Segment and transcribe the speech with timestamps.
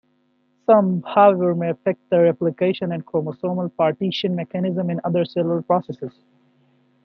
[0.65, 6.19] Some, however, may affect the replication or chromosomal partition mechanism, and other cellular processes.